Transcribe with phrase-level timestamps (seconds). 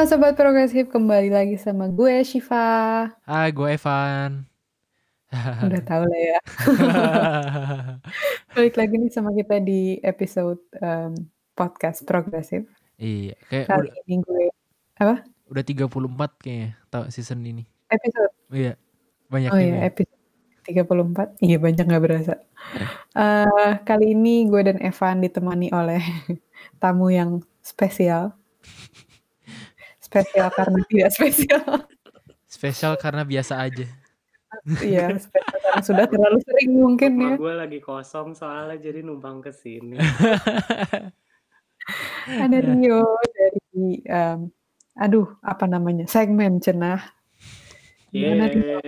[0.00, 3.04] Halo Sobat Progresif, kembali lagi sama gue Shiva.
[3.28, 4.48] Hai, gue Evan.
[5.68, 6.38] Udah tahu lah ya.
[8.56, 11.12] Balik lagi nih sama kita di episode um,
[11.52, 12.64] podcast Progresif.
[12.96, 14.44] iya, kayak Kali udah, ini gue
[15.04, 15.20] apa?
[15.52, 15.92] udah 34
[16.48, 17.68] kayaknya tau season ini.
[17.92, 18.32] Episode.
[18.56, 18.80] Iya,
[19.28, 19.92] banyak Oh iya, ya.
[19.92, 20.20] episode
[20.64, 21.44] 34.
[21.44, 22.40] Iya, banyak nggak berasa.
[23.20, 26.00] Eh, kali ini gue dan Evan ditemani oleh
[26.80, 28.39] tamu yang spesial.
[30.10, 31.62] Spesial karena tidak spesial.
[32.50, 33.86] Spesial karena biasa aja.
[34.82, 37.38] Iya, spesial karena sudah terlalu sering mungkin ya.
[37.38, 40.02] Rumah gue lagi kosong soalnya jadi numpang ke sini.
[42.42, 43.02] Ada Rio
[43.34, 44.50] dari em,
[44.94, 47.02] aduh apa namanya segmen cenah
[48.10, 48.78] Gimana, Rio?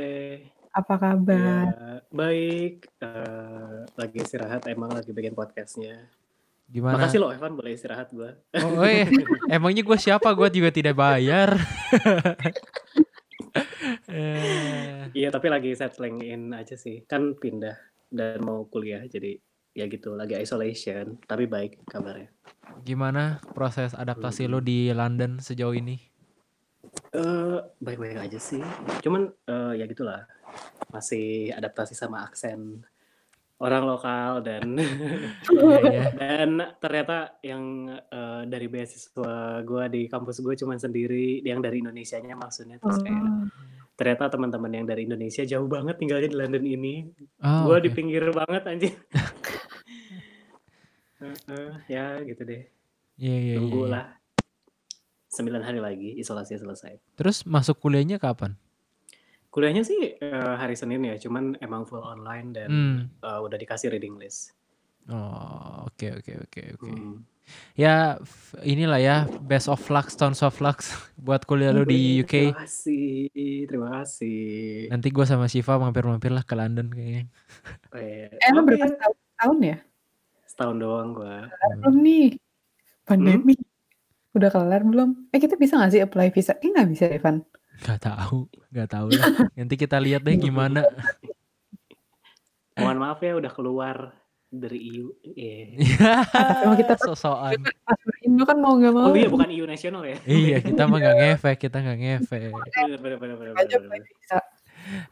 [0.75, 2.91] Apa kabar Ya, baik.
[2.99, 6.11] Eh, lagi istirahat emang lagi bikin podcastnya.
[6.73, 6.97] Gimana?
[6.97, 8.33] Makasih loh Evan boleh istirahat gue.
[8.57, 9.05] Oh, oh iya.
[9.61, 10.33] Emangnya gue siapa?
[10.33, 11.53] Gue juga tidak bayar.
[14.09, 17.05] Eh, Iya tapi lagi settling in aja sih.
[17.05, 17.77] Kan pindah
[18.09, 19.37] dan mau kuliah jadi
[19.77, 21.21] ya gitu lagi isolation.
[21.29, 22.33] Tapi baik kabarnya.
[22.81, 26.01] gimana proses adaptasi lo di London sejauh ini?
[27.13, 28.65] Eh baik-baik aja sih.
[29.05, 30.25] Cuman eh, ya gitulah.
[30.89, 32.89] Masih adaptasi sama aksen
[33.63, 34.75] orang lokal dan
[35.47, 36.03] Iya, iya.
[36.13, 37.63] dan ternyata yang
[37.95, 43.23] eh, dari beasiswa gue di kampus gue cuman sendiri yang dari Indonesianya maksudnya terus kayak
[43.23, 43.47] Oh,
[43.95, 46.95] ternyata teman-teman yang dari Indonesia jauh banget tinggalnya di London ini
[47.39, 47.85] Oh, gue oke.
[47.87, 48.95] di pinggir banget anjir
[51.23, 52.67] Heeh, ya gitu deh
[53.15, 53.93] Iya, iya, iya, tunggu iya.
[53.95, 54.07] lah
[55.29, 58.59] sembilan hari lagi isolasi selesai Terus masuk kuliahnya kapan?
[59.53, 62.97] Kuliahnya sih eh, hari Senin ya cuman emang full online dan Hmm.
[63.21, 64.57] eh, udah dikasih reading list.
[65.13, 66.91] Oh, oke, oke, oke, oke.
[66.95, 67.27] Hmm.
[67.75, 68.23] Ya,
[68.63, 70.79] inilah ya, best of luck, tons of luck
[71.27, 72.55] buat kuliah lu di UK.
[72.55, 73.29] terima kasih
[73.67, 74.39] terima kasih.
[74.89, 77.27] Nanti gue sama Shiva mampir-mampir lah ke London kayaknya.
[77.99, 79.77] Eh, eh lo oke, berapa tahun, tahun ya?
[80.49, 81.51] Setahun doang gua.
[81.83, 82.29] Belum nih?
[83.03, 83.59] Pandemi.
[84.33, 85.29] Udah kelar belum?
[85.35, 86.57] Eh kita bisa nggak sih apply visa?
[86.63, 87.43] Eh nggak bisa Evan
[87.83, 89.27] Gak tahu, gak tahu lah.
[89.53, 90.87] Nanti kita lihat deh gimana.
[92.73, 94.17] mohon maaf ya udah keluar
[94.49, 95.77] dari EU eh
[96.29, 97.61] tapi mau kita sosokan.
[98.23, 101.17] Indo kan mau nggak mau oh iya bukan EU nasional ya Iya, kita mah gak
[101.17, 102.49] ngefek, kita gak ngefek.
[102.49, 104.09] bener bener bener bener aja bener, apply bener.
[104.09, 104.39] visa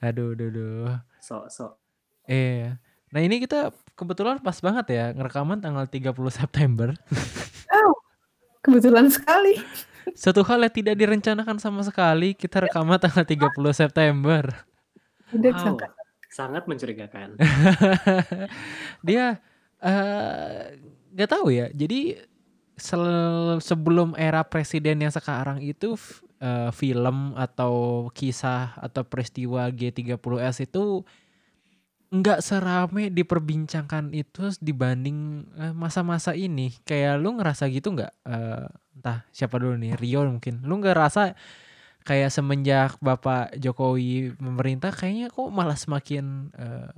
[0.01, 0.89] Aduh, aduh, aduh.
[1.19, 1.77] so so
[2.25, 2.73] Eh,
[3.09, 6.89] nah ini kita kebetulan pas banget ya, ngerekaman tanggal 30 September.
[7.75, 7.93] oh
[8.61, 9.57] kebetulan sekali
[10.15, 14.44] Satu hal yang tidak direncanakan sama sekali, kita rekaman tanggal 30 September.
[15.31, 15.77] wow
[16.31, 17.34] sangat mencurigakan
[19.06, 19.43] Dia
[19.83, 20.78] eh
[21.10, 21.66] nggak tahu ya.
[21.75, 22.15] Jadi
[22.78, 25.99] sel- sebelum era presiden yang sekarang itu
[26.39, 31.03] eh, film atau kisah atau peristiwa G30S itu
[32.10, 36.75] nggak serame diperbincangkan itu dibanding eh, masa-masa ini.
[36.83, 38.12] Kayak lu ngerasa gitu nggak?
[38.27, 38.66] Eh,
[39.00, 40.61] entah siapa dulu nih, Rio mungkin.
[40.61, 41.33] Lu nggak rasa
[42.00, 46.93] kayak semenjak Bapak Jokowi memerintah kayaknya kok malah semakin eh,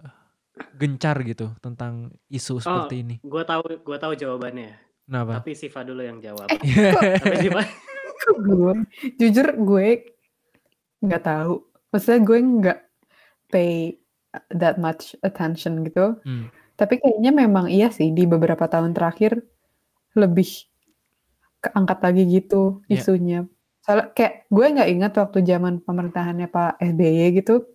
[0.73, 3.17] gencar gitu tentang isu seperti ini.
[3.19, 5.43] gue tahu gue tahu jawabannya Kenapa?
[5.43, 6.59] tapi Siva dulu yang jawab Eh,
[7.19, 7.63] tapi Siva
[8.23, 8.75] Kok gue
[9.17, 9.89] jujur gue
[11.01, 11.53] nggak tahu
[11.89, 12.79] maksudnya gue nggak
[13.49, 13.99] pay
[14.51, 16.47] that much attention gitu Hmm.
[16.73, 19.43] tapi kayaknya memang iya sih di beberapa tahun terakhir
[20.15, 20.71] lebih
[21.63, 22.99] keangkat lagi gitu Iya.
[22.99, 23.41] isunya.
[23.83, 27.67] Soalnya kayak gue nggak ingat waktu zaman pemerintahannya Pak SBY gitu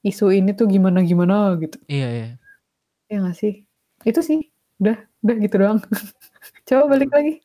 [0.00, 1.76] isu ini tuh gimana gimana gitu.
[1.86, 2.28] Iya iya.
[3.10, 3.66] ya nggak sih?
[4.06, 4.50] Itu sih
[4.82, 5.78] udah udah gitu doang.
[6.66, 7.42] Coba balik lagi.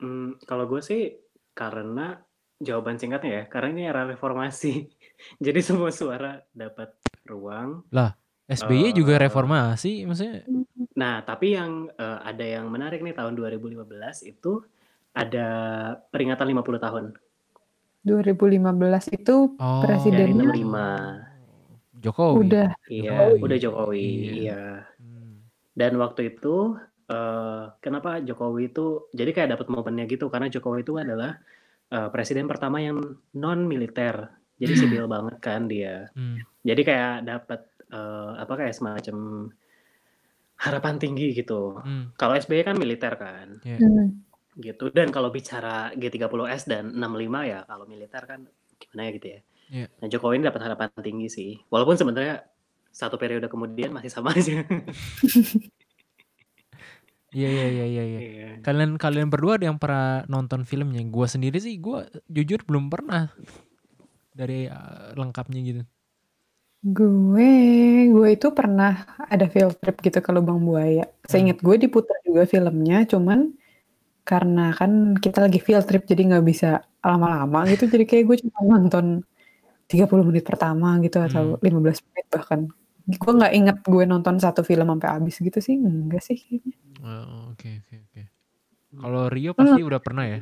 [0.00, 1.18] Hmm, kalau gue sih
[1.54, 2.18] karena
[2.58, 4.90] jawaban singkatnya ya karena ini era reformasi.
[5.44, 6.94] Jadi semua suara dapat
[7.26, 7.86] ruang
[8.46, 10.44] SBY juga Eh, reformasi maksudnya.
[10.94, 13.88] Nah, tapi yang eh, ada yang menarik nih tahun 2015
[14.22, 14.60] itu
[15.10, 15.46] ada
[16.08, 17.04] peringatan 50 tahun
[18.02, 19.80] 2015 itu Oh.
[19.80, 21.32] dari Presidennya 65.
[21.96, 22.36] Jokowi.
[22.42, 23.38] udah Iya, Jokowi.
[23.40, 24.04] udah Jokowi.
[24.04, 24.32] Iya.
[24.34, 24.62] Iya.
[24.98, 25.34] Hmm.
[25.72, 30.96] Dan waktu itu eh, kenapa Jokowi itu jadi kayak dapat momennya gitu karena Jokowi itu
[30.96, 31.40] adalah
[31.86, 33.00] eh, presiden pertama yang
[33.34, 34.28] non militer.
[34.54, 34.80] Jadi Hmm.
[34.80, 36.08] sipil banget kan dia.
[36.12, 36.40] Hmm.
[36.60, 37.60] Jadi kayak dapat
[37.94, 39.16] eh, apa kayak semacam
[40.58, 41.78] harapan tinggi gitu.
[41.78, 42.10] Hmm.
[42.18, 43.62] Kalau SBY kan militer kan.
[43.62, 44.22] Hmm.
[44.54, 48.46] gitu dan kalau bicara G30S dan 65 ya kalau militer kan
[48.78, 49.86] gimana ya gitu ya Iya.
[49.98, 52.46] nah Jokowi ini dapat harapan tinggi sih walaupun sebenarnya
[52.94, 54.62] satu periode kemudian masih sama aja
[57.34, 58.04] Iya iya iya iya.
[58.06, 58.20] iya.
[58.22, 58.48] Iya.
[58.62, 61.02] Kalian kalian berdua ada yang pernah nonton filmnya?
[61.10, 63.26] Gua sendiri sih gua jujur belum pernah
[64.30, 65.82] dari uh, lengkapnya gitu.
[66.84, 67.48] Gue,
[68.12, 71.08] gue itu pernah ada field trip gitu ke Lubang Buaya.
[71.24, 73.56] Seingat gue diputar juga filmnya, cuman
[74.24, 77.88] karena kan kita lagi field trip jadi nggak bisa lama-lama gitu.
[77.88, 79.06] Jadi kayak gue cuma nonton
[79.88, 82.60] 30 menit pertama gitu atau 15 menit bahkan.
[83.08, 86.76] Gue nggak inget gue nonton satu film sampai habis gitu sih, enggak sih kayaknya.
[87.04, 88.22] Oh, Oke oke oke.
[88.94, 90.40] Kalau Rio pasti udah pernah ya?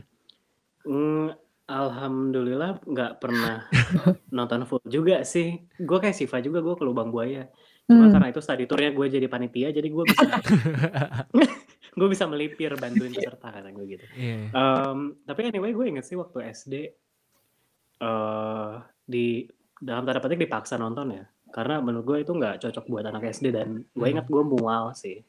[0.86, 1.38] Mm,
[1.72, 3.64] alhamdulillah nggak pernah
[4.36, 5.56] nonton full juga sih.
[5.78, 7.48] Gue kayak Siva juga gue ke Lubang Buaya.
[7.82, 8.12] Cuma Hmm.
[8.12, 10.22] karena itu study tournya gue jadi panitia, jadi gue bisa
[11.98, 14.04] gue bisa melipir bantuin peserta kata gue gitu.
[14.12, 14.48] Iya.
[14.48, 16.74] Em, tapi anyway gue inget sih waktu SD
[17.98, 18.72] eh
[19.02, 19.44] di
[19.76, 23.50] dalam tanda petik dipaksa nonton ya karena menurut gue itu nggak cocok buat anak SD
[23.50, 24.12] dan gue Hmm.
[24.14, 25.20] inget gue mual sih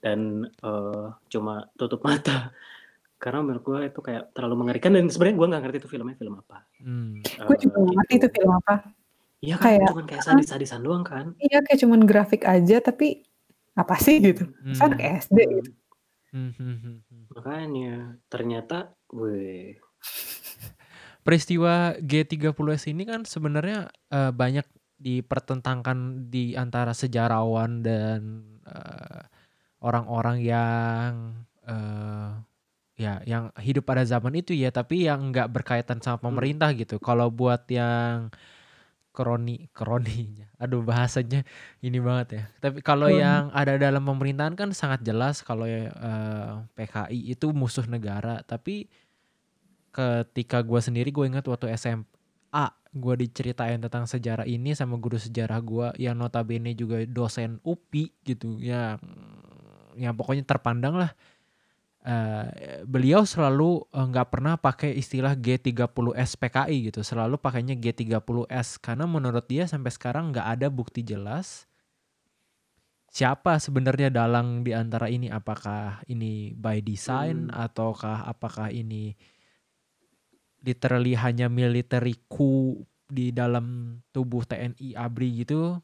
[0.00, 2.50] dan eh, cuma tutup mata
[3.22, 6.34] karena menurut gue itu kayak terlalu mengerikan dan sebenarnya gue nggak ngerti itu filmnya film
[6.36, 7.22] apa Hmm.
[7.22, 8.74] Gue juga Eh, nggak ngerti itu film apa.
[9.38, 13.22] Iya kan Kayak- cuman kayak sadis-sadisan doang kan Iya kayak cuman grafik aja tapi
[13.72, 14.50] apa sih gitu.
[14.60, 14.74] Hmm.
[14.82, 15.70] anak SD gitu.
[16.28, 16.96] Hmm, hmm, hmm,
[17.30, 17.94] makanya
[18.26, 18.76] ternyata
[19.06, 19.78] gue
[21.22, 23.78] Peristiwa G30S ini kan sebenarnya
[24.10, 24.66] eh, banyak
[24.96, 25.98] dipertentangkan
[26.28, 28.20] di antara sejarawan dan
[28.64, 29.22] eh,
[29.80, 31.12] orang-orang yang
[31.62, 32.30] eh,
[32.96, 37.00] ya yang hidup pada zaman itu ya, tapi yang nggak berkaitan sama pemerintah gitu.
[37.00, 38.28] Kalau buat yang
[39.12, 41.44] kroni kroninya, aduh bahasanya
[41.84, 42.42] ini banget ya.
[42.64, 43.20] Tapi kalau Kroni.
[43.20, 48.88] yang ada dalam pemerintahan kan sangat jelas kalau ya eh, PKI itu musuh negara, tapi
[49.92, 55.60] ketika gue sendiri gue ingat waktu SMA gue diceritain tentang sejarah ini sama guru sejarah
[55.60, 58.96] gue yang notabene juga dosen UPI gitu yang
[59.96, 61.12] yang pokoknya terpandang lah
[62.02, 67.06] Eh, beliau selalu eh, nggak pernah pakai istilah G30S PKI gitu.
[67.06, 71.70] Selalu pakainya G30S karena menurut dia sampai sekarang nggak ada bukti jelas
[73.06, 75.30] siapa sebenarnya dalang di antara ini.
[75.30, 79.14] Apakah ini by design ataukah apakah ini
[80.66, 85.78] literally hanya military coup di dalam tubuh TNI ABRI gitu.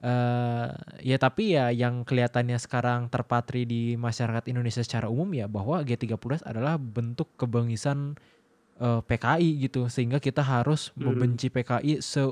[0.00, 0.68] Eh
[1.04, 6.40] ya tapi ya yang kelihatannya sekarang terpatri di masyarakat Indonesia secara umum ya bahwa G30S
[6.48, 8.16] adalah bentuk kebengisan
[8.80, 11.12] eh, PKI gitu sehingga kita harus Hmm.
[11.12, 12.24] membenci PKI se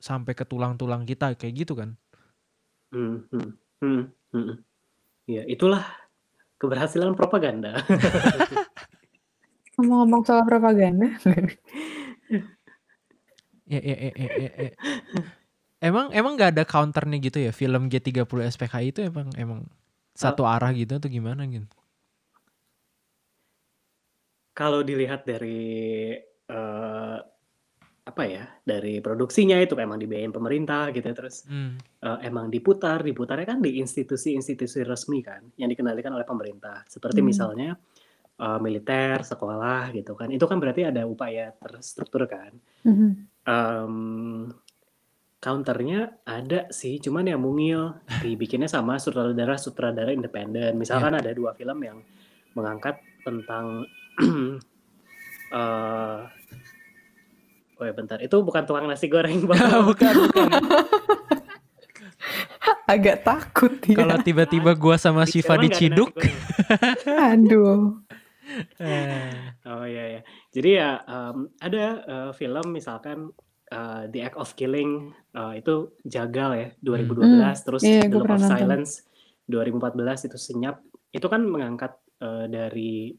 [0.00, 1.98] sampai ke tulang-tulang kita kayak gitu kan.
[2.94, 3.50] hmm, hmm,
[3.84, 4.02] hmm,
[4.32, 4.54] hmm.
[5.28, 5.84] ya itulah
[6.56, 7.84] keberhasilan propaganda
[9.78, 11.06] Ngomong-ngomong soal propaganda.
[13.68, 14.72] Ya, ya, ya, ya, ya, ya.
[15.78, 19.62] Emang emang nggak ada counternya gitu ya film G30 SPKI itu emang emang
[20.10, 21.66] satu arah gitu atau gimana gitu?
[24.50, 26.10] kalau dilihat dari
[26.50, 27.18] eh,
[28.10, 31.78] apa ya dari produksinya itu emang dibiayain pemerintah gitu ya, terus Hmm.
[32.02, 37.30] eh, emang diputar diputarnya kan di institusi-institusi resmi kan yang dikendalikan oleh pemerintah seperti Hmm.
[37.30, 37.70] misalnya
[38.34, 42.50] eh, militer sekolah gitu kan itu kan berarti ada upaya terstruktur kan
[42.82, 43.08] Mhm.
[43.46, 43.94] Em,
[45.38, 51.78] counternya ada sih cuman ya mungil dibikinnya sama sutradara sutradara independen misalkan ada dua film
[51.78, 51.98] yang
[52.58, 53.86] mengangkat tentang
[55.54, 56.18] eh
[57.78, 59.62] oh ya bentar itu bukan tukang nasi goreng Bang.
[59.94, 60.50] bukan bukan.
[62.88, 64.00] Agak takut ya.
[64.00, 66.10] Kalau tiba-tiba gua sama Di Shiva Jerman nggak ada nasi diciduk.
[66.16, 66.36] goreng.
[67.32, 67.80] Aduh.
[68.80, 69.30] eh,
[69.68, 70.20] Oh iya ya.
[70.50, 73.30] Jadi ya em, ada eh, film misalkan
[73.68, 78.40] eh, The Act of Killing eh, itu Jagal ya 2012 terus iya, The Look of
[78.40, 78.50] nonton.
[78.50, 78.92] Silence
[79.48, 80.76] 2014 itu senyap.
[81.08, 83.12] Itu kan mengangkat eh, dari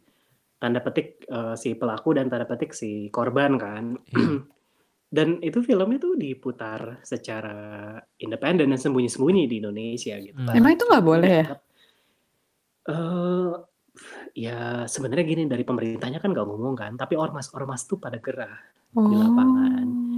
[0.59, 3.97] tanda petik eh, si pelaku dan tanda petik si korban kan.
[4.13, 4.45] Iya.
[5.09, 10.37] dan itu filmnya tuh diputar secara independen dan sembunyi-sembunyi di Indonesia gitu.
[10.37, 10.53] Hmm.
[10.53, 10.55] kan.
[10.57, 11.45] Emang itu nggak boleh ya?
[12.89, 13.51] Eh,
[14.37, 18.53] ya sebenarnya gini dari pemerintahnya kan nggak ngomong kan, tapi ormas-ormas tuh pada gerah.
[18.97, 19.05] Oh.
[19.05, 20.08] lapangan.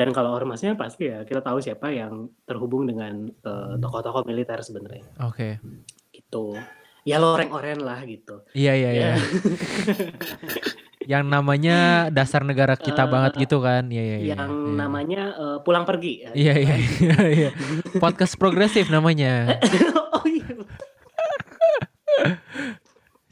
[0.00, 5.04] Dan kalau ormasnya pasti ya kita tahu siapa yang terhubung dengan eh, tokoh-tokoh militer sebenarnya,
[5.20, 5.60] Oke.
[6.08, 6.56] gitu.
[7.00, 8.40] Ya loreng-oren lah gitu.
[8.52, 9.08] Iya iya iya.
[9.12, 9.16] Ya.
[11.10, 11.76] Yang namanya
[12.08, 13.88] dasar negara kita Eh, banget gitu kan.
[13.88, 14.28] Iya iya iya.
[14.36, 14.76] yang iya.
[14.78, 16.22] namanya eh, pulang pergi.
[16.22, 16.80] ya, Iya gitu iya kan.
[16.80, 17.50] iya iya.
[17.96, 19.58] Podcast progresif namanya.
[20.16, 20.48] oh iya.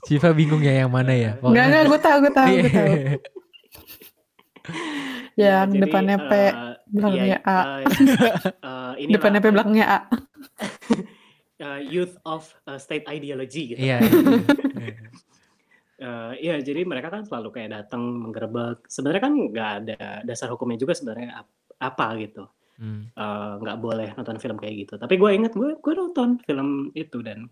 [0.04, 1.36] Shiva bingung ya yang mana ya.
[1.38, 2.60] Enggak, enggak, gue tahu, gue tahu, Iya.
[2.60, 2.92] gue tahu.
[5.38, 6.50] Yang Jadi, depannya P, eh,
[6.90, 7.58] belakangnya iya, A.
[7.62, 9.98] eh, eh, inilah depannya P, apa ya, belakangnya A.
[11.62, 13.80] uh, youth of uh, state ideology gitu.
[13.80, 13.98] Iya.
[14.02, 15.08] iya, iya.
[15.98, 18.86] Uh, iya, jadi mereka kan selalu kayak datang menggerebek.
[18.86, 22.46] Sebenarnya kan nggak ada dasar hukumnya juga sebenarnya ap- apa gitu.
[22.78, 23.10] Hmm.
[23.18, 24.94] Uh, nggak boleh nonton film kayak gitu.
[24.94, 27.50] Tapi gue inget gue gue nonton film itu dan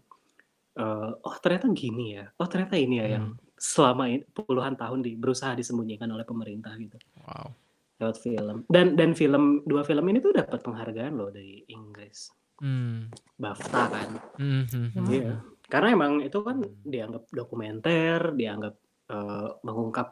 [0.78, 2.30] uh, oh ternyata gini ya.
[2.38, 3.42] Oh ternyata ini ya yang Hmm.
[3.58, 7.50] selama ini, puluhan tahun di, berusaha disembunyikan oleh pemerintah gitu Wow.
[7.96, 8.64] Lewat film.
[8.68, 12.28] Dan dan film dua film ini tuh dapat penghargaan loh dari Inggris.
[12.60, 13.12] Hmm.
[13.36, 14.08] BAFTA kan.
[14.40, 15.32] Hmm, hmm, hmm, Iya.
[15.36, 15.40] hmm.
[15.66, 18.74] Karena emang itu kan dianggap dokumenter, dianggap
[19.06, 20.08] eh, mengungkap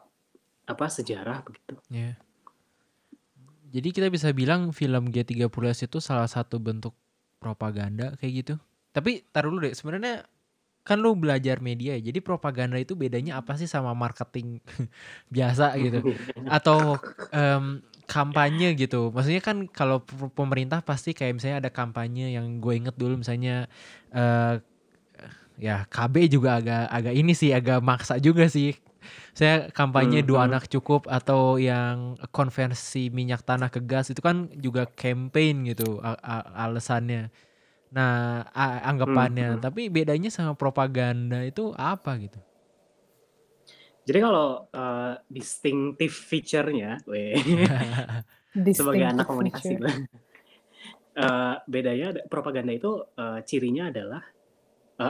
[0.65, 1.75] apa sejarah begitu.
[1.89, 2.17] Iya.
[3.75, 6.95] Jadi kita bisa bilang film G30S itu salah satu bentuk
[7.43, 8.55] propaganda kayak gitu.
[8.95, 10.23] Tapi taruh dulu deh, sebenarnya
[10.87, 12.13] kan lu belajar media ya.
[12.13, 14.61] Jadi propaganda itu bedanya apa sih sama marketing
[15.35, 16.05] biasa gitu?
[16.47, 17.01] Atau
[17.33, 19.09] em, kampanye gitu.
[19.09, 20.05] Maksudnya kan kalau
[20.37, 23.65] pemerintah pasti kayak misalnya ada kampanye yang gue inget dulu misalnya
[24.13, 24.61] eh
[25.55, 28.75] ya KB juga agak agak ini sih agak maksa juga sih.
[29.37, 30.49] Saya kampanye Hmm, dua hmm.
[30.49, 36.01] anak cukup atau yang konversi minyak tanah ke gas itu kan juga campaign gitu
[36.55, 37.29] alasannya.
[37.93, 39.55] Nah, anggapannya.
[39.55, 39.65] Hmm, hmm.
[39.65, 42.39] Tapi bedanya sama propaganda itu apa gitu?
[44.05, 47.33] Jadi kalau eh, distinctive feature-nya, weh,
[48.77, 49.89] sebagai anak komunikasi gue,
[51.25, 54.21] eh, bedanya propaganda itu eh, cirinya adalah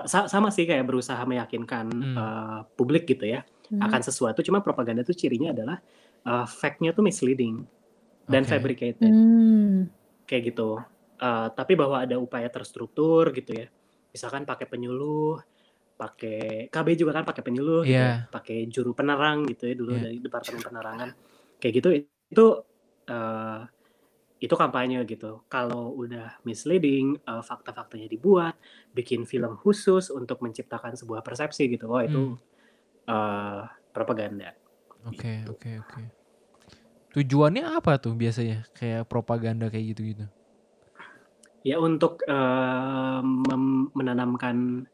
[0.10, 2.18] sa- sama sih kayak berusaha meyakinkan Hmm.
[2.18, 3.82] eh, publik gitu ya Hmm.
[3.82, 4.40] akan sesuatu.
[4.46, 5.78] Cuma propaganda itu cirinya adalah
[6.26, 7.68] eh, fact-nya tuh misleading
[8.26, 8.50] dan Oke.
[8.50, 9.12] fabricated.
[9.12, 9.92] Hmm.
[10.26, 10.82] kayak gitu.
[11.16, 13.68] Eh, tapi bahwa ada upaya terstruktur gitu ya.
[14.12, 15.40] Misalkan pakai penyuluh,
[15.96, 18.12] pakai KB juga kan pakai penyuluh gitu Iya.
[18.12, 20.04] ya, pakai juru penerang gitu ya dulu Iya.
[20.12, 21.10] dari departemen penerangan.
[21.60, 21.90] Kayak gitu
[22.36, 22.46] itu
[23.08, 23.62] eh,
[24.44, 25.46] itu kampanye gitu.
[25.48, 28.56] Kalau udah misleading, eh, fakta-faktanya dibuat,
[28.94, 31.88] bikin film khusus untuk menciptakan sebuah persepsi gitu.
[31.92, 32.36] Oh, itu
[33.08, 33.62] eh,
[33.96, 34.52] propaganda.
[35.06, 36.02] Oke, oke, oke.
[37.16, 38.68] Tujuannya apa tuh biasanya?
[38.76, 40.26] Kayak propaganda kayak gitu-gitu.
[41.66, 42.22] Ya untuk
[43.26, 44.86] mem- menanamkan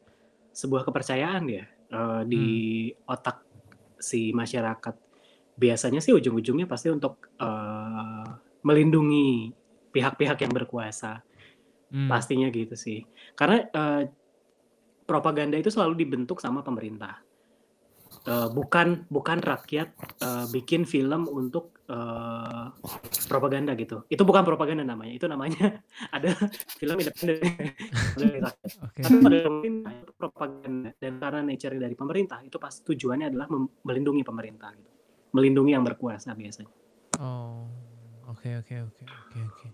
[0.52, 2.44] sebuah kepercayaan ya eh, di
[3.08, 3.44] otak
[4.00, 4.94] si masyarakat.
[5.52, 8.24] Biasanya sih ujung-ujungnya pasti untuk eh,
[8.64, 9.52] melindungi
[9.92, 11.20] pihak-pihak yang berkuasa.
[11.92, 12.08] Hmm.
[12.08, 13.04] Pastinya gitu sih.
[13.36, 14.02] Karena eh,
[15.04, 17.20] propaganda itu selalu dibentuk sama pemerintah.
[18.22, 19.88] Eh, bukan bukan rakyat
[20.22, 22.70] eh, bikin film untuk eh,
[23.26, 24.06] propaganda gitu.
[24.06, 25.18] Itu bukan propaganda namanya.
[25.18, 25.82] Itu namanya
[26.16, 26.30] ada
[26.78, 27.42] film independen
[28.14, 28.70] dari rakyat.
[28.86, 29.00] Oke.
[29.02, 33.50] Tapi pada pemerintah itu propaganda dan karena nature dari pemerintah itu pasti tujuannya adalah
[33.82, 34.90] melindungi pemerintah gitu.
[35.34, 36.70] Melindungi yang berkuasa biasanya.
[37.18, 37.66] Oh,
[38.30, 39.68] oke oke oke oke oke.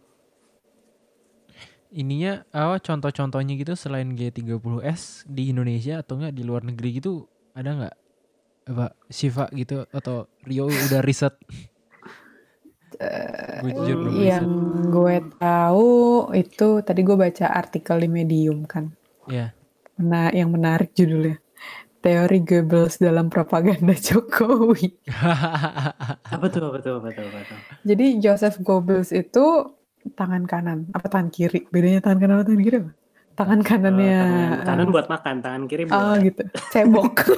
[1.93, 7.77] Ininya apa contoh-contohnya gitu selain G30S di Indonesia atau enggak di luar negeri gitu ada
[7.77, 8.08] nggak?
[8.69, 11.33] Apa Siva gitu atau Rio udah riset?
[13.63, 14.89] Gue jujur belum Yang riset.
[14.89, 15.89] gue tahu
[16.35, 18.93] itu tadi gue baca artikel di Medium kan.
[19.29, 19.53] Ya.
[19.99, 21.41] Nah, yang menarik judulnya.
[21.99, 24.95] Teori Goebbels dalam propaganda Jokowi.
[26.35, 26.71] Apa tuh?
[26.71, 26.93] Apa tuh?
[27.03, 27.25] Apa tuh?
[27.27, 27.59] Apa tuh?
[27.83, 29.75] Jadi Joseph Goebbels itu
[30.15, 31.67] tangan kanan apa tangan kiri?
[31.69, 32.93] Bedanya tangan kanan atau tangan kiri apa?
[33.35, 37.15] Tangan kanannya tangan kanan buat makan, tangan kiri Oh buat gitu, cebok.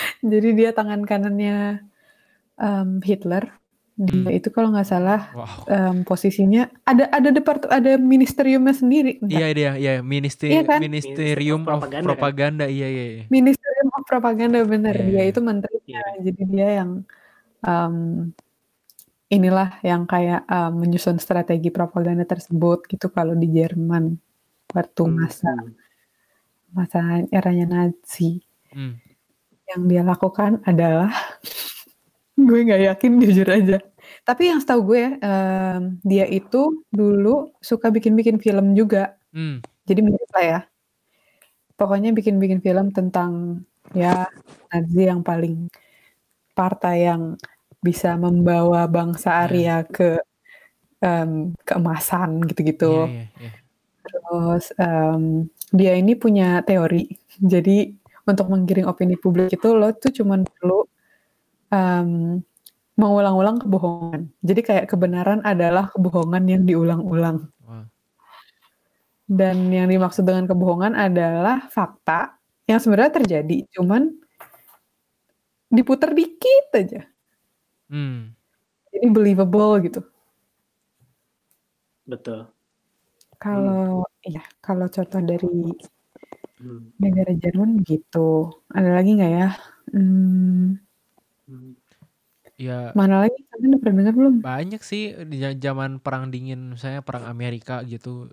[0.32, 1.82] Jadi dia tangan kanannya
[2.60, 3.44] em, Hitler.
[3.96, 4.32] Dia Hmm.
[4.32, 5.68] itu kalau nggak salah Wow.
[5.68, 9.20] em, posisinya ada ada depart ada ministeriumnya sendiri.
[9.22, 10.80] Iya dia, ya ministry, Iya kan?
[10.80, 13.04] Ministerium of of Propaganda, Propaganda, iya iya.
[13.12, 13.24] iya.
[13.28, 14.96] Ministerium of Propaganda bener.
[14.96, 15.30] Iya, Dia iya.
[15.30, 16.02] itu menterinya.
[16.16, 16.20] Iya.
[16.26, 16.90] Jadi dia yang
[17.62, 17.96] em,
[19.28, 24.04] inilah yang kayak em, menyusun strategi propaganda tersebut gitu kalau di Jerman
[24.72, 25.72] waktu Hmm, masa hmm.
[26.72, 28.40] masa eranya Nazi.
[28.72, 28.96] Hmm.
[29.72, 31.10] Yang dia lakukan adalah
[32.48, 33.78] gue nggak yakin jujur aja
[34.22, 39.64] tapi yang setahu gue em, dia itu dulu suka bikin-bikin film juga Hmm.
[39.88, 40.60] jadi mirip lah ya
[41.72, 43.64] pokoknya bikin-bikin film tentang
[43.96, 44.28] ya
[44.68, 45.72] Nazi yang paling
[46.52, 47.40] partai yang
[47.80, 50.20] bisa membawa bangsa Arya ke
[51.00, 53.50] em, keemasan gitu-gitu Iya, iya, iya.
[54.04, 55.22] Terus em,
[55.72, 57.08] dia ini punya teori.
[57.40, 60.86] Jadi untuk menggiring opini publik itu lo tuh cuman perlu
[61.74, 62.38] em,
[62.94, 64.30] mengulang-ulang kebohongan.
[64.44, 67.48] Jadi kayak kebenaran adalah kebohongan yang diulang-ulang.
[69.32, 72.36] Dan yang dimaksud dengan kebohongan adalah fakta
[72.68, 74.12] yang sebenarnya terjadi, cuman
[75.72, 77.02] diputer dikit aja.
[77.88, 78.36] Hmm.
[78.92, 80.00] Jadi believable gitu.
[82.04, 82.44] Betul.
[83.40, 85.48] Kalau iya, kalau contoh dari
[86.62, 86.92] Hmm.
[87.00, 88.52] negara Jerman gitu.
[88.72, 89.48] Ada lagi nggak ya?
[89.96, 90.82] Mmm.
[91.48, 91.74] Hmm.
[92.58, 92.96] Ya.
[92.98, 93.40] Mana lagi?
[93.48, 94.36] Kalian pernah denger belum?
[94.40, 98.32] Banyak sih di ja zaman perang dingin, misalnya perang Amerika gitu.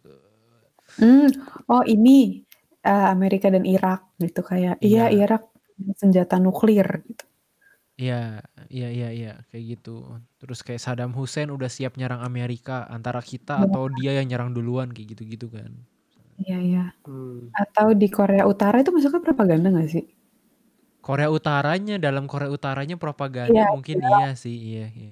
[0.98, 1.30] Mmm,
[1.70, 2.42] oh ini,
[2.88, 5.20] eee, Amerika dan Irak gitu kayak iya Iya.
[5.20, 5.42] Irak
[5.78, 7.24] punya senjata nuklir gitu.
[7.98, 8.14] Iya,
[8.76, 9.90] iya iya iya, kayak gitu.
[10.40, 13.66] Terus kayak Saddam Hussein udah siap nyerang Amerika, antara kita Iya.
[13.66, 15.72] atau dia yang nyerang duluan, kayak gitu-gitu kan.
[16.40, 16.86] Iya iya.
[17.04, 17.52] Hmm.
[17.52, 20.06] Atau di Korea Utara itu masuknya propaganda nggak sih?
[21.00, 24.10] Korea Utaranya, dalam Korea Utaranya propaganda Iya, mungkin iya.
[24.10, 25.12] iya sih, iya iya.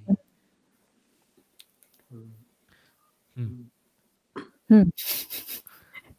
[2.11, 2.31] Hmm.
[3.35, 3.59] Hmm.
[4.67, 4.87] Hmm.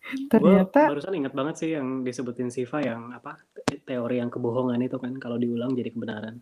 [0.09, 4.81] Gue Ternyata barusan inget banget sih yang disebutin Siva yang apa te- teori yang kebohongan
[4.81, 6.41] itu kan kalau diulang jadi kebenaran.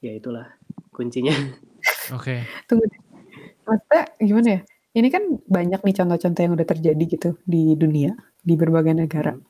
[0.00, 0.48] Ya itulah
[0.96, 1.32] kuncinya.
[2.16, 2.40] Oke.
[2.64, 3.00] Tunggu deh.
[3.68, 4.60] Maksudnya gimana ya?
[4.96, 9.36] Ini kan banyak nih contoh-contoh yang udah terjadi gitu di dunia, di berbagai negara.
[9.36, 9.44] Hmm.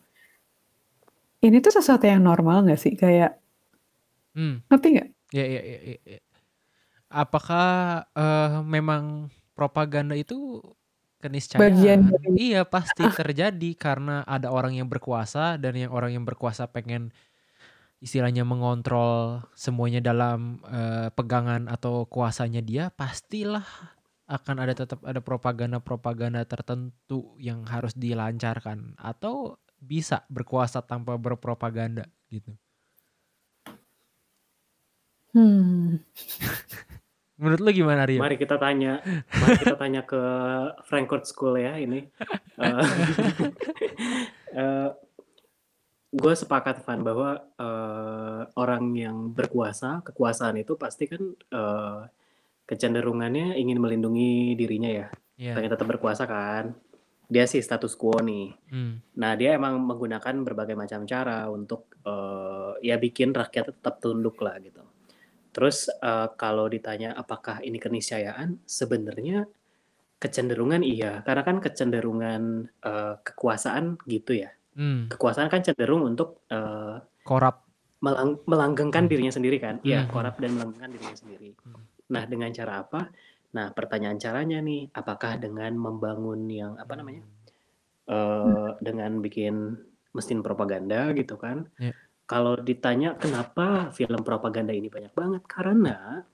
[1.39, 2.99] Ini tuh sesuatu yang normal nggak sih?
[2.99, 3.39] Kayak
[4.37, 4.61] Hmm.
[4.69, 5.09] ngerti nggak?
[5.33, 5.99] Ya ya ya ya.
[6.03, 6.21] ya.
[7.09, 7.69] Apakah
[8.13, 10.61] eh, memang propaganda itu
[11.23, 11.63] keniscayaan?
[11.73, 16.67] Bagian dari Iya, pasti terjadi karena ada orang yang berkuasa dan yang orang yang berkuasa
[16.69, 17.15] pengen
[18.03, 23.96] istilahnya mengontrol semuanya dalam eh, pegangan atau kuasanya dia, pastilah
[24.27, 32.51] akan ada tetap ada propaganda-propaganda tertentu yang harus dilancarkan atau bisa berkuasa tanpa berpropaganda gitu.
[35.31, 36.03] Hmm.
[37.37, 38.25] Menurut lu gimana, Rio?
[38.25, 40.21] Mari kita tanya, mari kita tanya ke
[40.89, 42.05] Frankfurt School ya ini.
[42.57, 42.73] Eh,
[44.65, 44.89] eh,
[46.09, 52.01] gue sepakat Van bahwa eh, orang yang berkuasa, kekuasaan itu pasti kan eh,
[52.67, 55.07] kecenderungannya ingin melindungi dirinya ya,
[55.39, 55.55] Iya.
[55.55, 56.75] pengen tetap berkuasa kan.
[57.27, 58.55] Dia sih status quo nih.
[58.71, 59.03] Hmm.
[59.19, 64.59] Nah dia emang menggunakan berbagai macam cara untuk eh, ya bikin rakyat tetap tunduk lah
[64.63, 64.83] gitu.
[65.51, 69.47] Terus eh, kalau ditanya apakah ini keniscayaan, sebenarnya
[70.17, 72.43] kecenderungan iya, karena kan kecenderungan
[72.81, 74.51] eh, kekuasaan gitu ya.
[74.79, 75.09] Hmm.
[75.11, 77.67] Kekuasaan kan cenderung untuk eh, Korup.
[77.99, 79.11] melang- melanggengkan Hmm.
[79.11, 80.13] dirinya sendiri kan, iya Hmm.
[80.13, 81.51] korup dan melanggengkan dirinya sendiri.
[81.65, 81.81] Hmm.
[82.13, 83.11] Nah dengan cara apa?
[83.57, 87.23] Nah pertanyaan caranya nih, apakah dengan membangun yang apa namanya,
[88.07, 89.75] eh dengan bikin
[90.15, 91.67] mesin propaganda gitu kan?
[91.81, 91.93] Iya.
[92.27, 96.27] Kalau ditanya kenapa film propaganda ini banyak banget, karena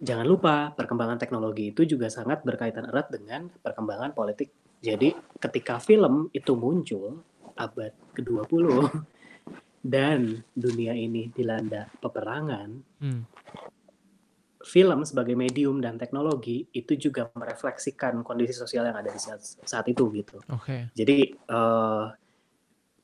[0.00, 4.50] jangan lupa perkembangan teknologi itu juga sangat berkaitan erat dengan perkembangan politik.
[4.80, 7.20] Jadi ketika film itu muncul
[7.54, 8.88] abad ke-20
[9.84, 12.68] dan dunia ini dilanda peperangan,
[13.00, 13.24] Hmm.
[14.60, 19.86] Film sebagai medium dan teknologi itu juga merefleksikan kondisi sosial yang ada di saat, saat
[19.88, 20.36] itu gitu.
[20.52, 20.92] Oke.
[20.92, 22.04] Jadi eh,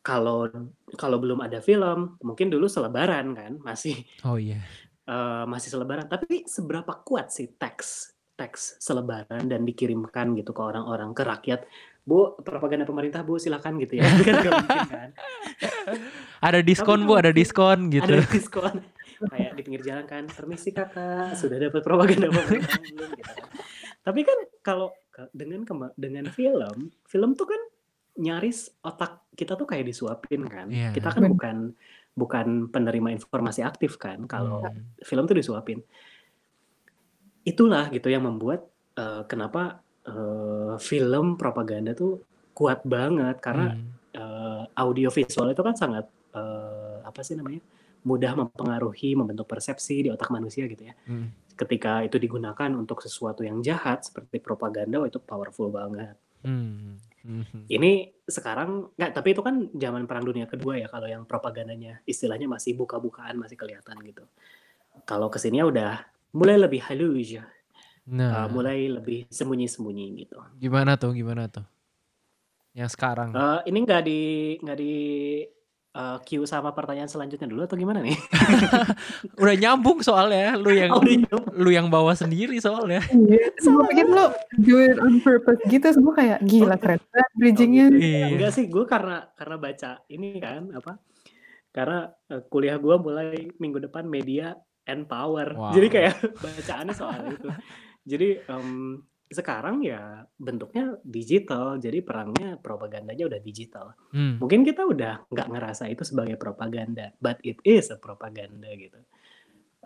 [0.04, 0.46] kalau
[0.94, 4.60] kalau belum ada film, mungkin dulu selebaran kan, masih Oh iya.
[5.08, 6.06] eh, masih selebaran.
[6.06, 11.64] Tapi seberapa kuat sih teks teks selebaran dan dikirimkan gitu ke orang-orang ke rakyat,
[12.04, 15.10] bu propaganda pemerintah bu silakan gitu ya, kan mungkin kan.
[16.44, 18.04] Ada diskon, Tapi Bu, ada diskon gitu.
[18.04, 18.76] Ada diskon
[19.24, 23.48] kayak di pinggir jalan kan, permisi kakak sudah dapat propaganda pemerintah belum gitu kan.
[24.04, 24.88] Tapi kan kalau
[25.32, 27.62] dengan kema- dengan film, film tuh kan
[28.16, 30.68] nyaris otak kita tuh kayak disuapin kan.
[30.68, 30.92] Iya.
[30.92, 31.56] Kita kan bukan
[32.16, 34.84] bukan penerima informasi aktif kan kalau Hmm.
[35.04, 35.80] film tuh disuapin.
[37.46, 42.24] Itulah gitu yang membuat eh, kenapa eh, film propaganda tuh
[42.56, 43.92] kuat banget karena Hmm.
[44.16, 47.60] eh, audio visual itu kan sangat eh, apa sih namanya
[48.06, 50.94] mudah mempengaruhi membentuk persepsi di otak manusia gitu ya.
[51.10, 51.34] Hmm.
[51.58, 56.14] Ketika itu digunakan untuk sesuatu yang jahat seperti propaganda, wah itu powerful banget.
[56.46, 57.02] Hmm.
[57.26, 57.66] Hmm.
[57.66, 60.86] Ini sekarang nggak, tapi itu kan zaman Perang Dunia Kedua ya.
[60.86, 64.22] Kalau yang propagandanya istilahnya masih buka-bukaan, masih kelihatan gitu.
[65.02, 65.92] Kalau ke sininya udah
[66.30, 67.44] mulai lebih halus ya,
[68.06, 70.38] Nah, Uh, mulai lebih sembunyi-sembunyi gitu.
[70.62, 71.10] gimana tuh?
[71.10, 71.66] Gimana tuh?
[72.70, 73.34] Yang sekarang.
[73.34, 74.20] Uh, ini nggak di
[74.62, 74.94] nggak di
[75.96, 78.14] uh, cue sama pertanyaan selanjutnya dulu atau gimana nih?
[79.40, 81.02] Udah nyambung soalnya, lu yang Oh,
[81.56, 83.00] lu yang bawa sendiri soalnya.
[83.08, 87.86] Iya, gue pikir lo do it on purpose gitu, semua kayak gila keren banget bridgingnya.
[87.88, 88.04] Oh, gitu.
[88.04, 88.26] Iya.
[88.36, 90.92] Enggak sih, gue karena karena baca ini kan apa?
[91.72, 91.98] Karena
[92.32, 94.52] uh, kuliah gue mulai minggu depan media
[94.86, 95.48] and power.
[95.56, 95.72] Wow.
[95.72, 97.48] Jadi kayak bacaannya soal itu.
[98.06, 103.92] Jadi em, sekarang ya bentuknya digital, jadi perangnya propagandanya udah digital.
[104.14, 104.38] Hmm.
[104.38, 109.00] Mungkin kita udah nggak ngerasa itu sebagai propaganda, but it is a propaganda gitu.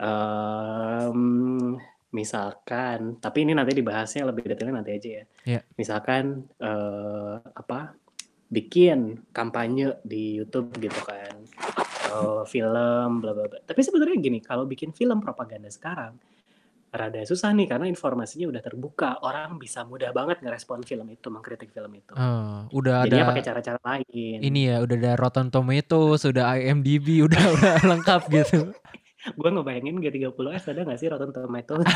[0.01, 1.77] Em,
[2.11, 5.25] Misalkan, tapi ini nanti dibahasnya lebih detailnya nanti aja ya.
[5.47, 5.61] Iya.
[5.79, 7.95] Misalkan eh, apa
[8.51, 11.35] bikin kampanye di YouTube gitu kan,
[12.11, 13.63] eh, film bla bla bla.
[13.63, 16.19] Tapi sebenarnya gini, kalau bikin film propaganda sekarang
[16.91, 21.71] rada susah nih karena informasinya udah terbuka, orang bisa mudah banget ngerespon film itu, mengkritik
[21.71, 22.13] film itu.
[22.13, 24.39] Oh, udah Jadinya ada pakai cara-cara lain.
[24.43, 28.59] ini ya, udah ada Rotten Tomatoes, sudah IMDb, udah udah lengkap gitu.
[29.39, 31.85] Gue ngebayangin G30S ada nggak sih Rotten Tomatoes?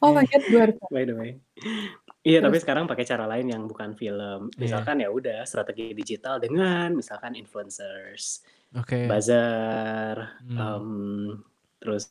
[0.00, 1.36] Oh my god, gue harus by the way.
[2.24, 4.48] Iya, tapi sekarang pakai cara lain yang bukan film.
[4.48, 4.56] Iya.
[4.56, 8.40] Misalkan ya udah strategi digital dengan misalkan influencers,
[8.72, 9.04] Oke.
[9.04, 10.56] bazar, Hmm.
[10.56, 10.88] em,
[11.82, 12.06] terus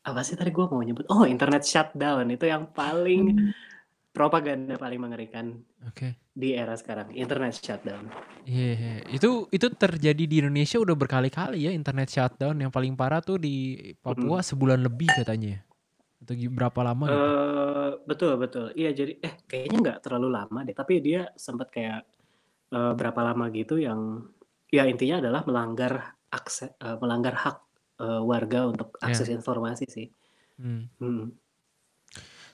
[0.00, 1.04] apa sih tadi gue mau nyebut?
[1.12, 3.52] Oh, internet shutdown itu yang paling Hmm.
[4.10, 5.46] propaganda paling mengerikan
[5.86, 6.16] Oke.
[6.34, 7.12] di era sekarang.
[7.14, 8.04] Internet shutdown.
[8.48, 12.56] Iya, itu itu terjadi di Indonesia udah berkali-kali ya internet shutdown.
[12.58, 15.60] Yang paling parah tuh di Papua sebulan lebih katanya.
[16.20, 17.16] Atau berapa lama gitu?
[17.16, 18.66] Eh, betul betul.
[18.76, 20.76] Iya jadi eh kayaknya nggak terlalu lama deh.
[20.76, 22.00] Tapi dia sempat kayak
[22.74, 24.00] eh, berapa lama gitu yang
[24.70, 25.92] ya intinya adalah melanggar
[26.30, 27.56] akses eh, melanggar hak
[28.00, 29.12] eh, warga untuk Ya.
[29.12, 30.08] akses informasi sih.
[30.56, 30.88] Hmm.
[30.98, 31.36] Hmm.